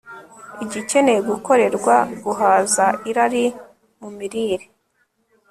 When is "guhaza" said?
2.23-2.85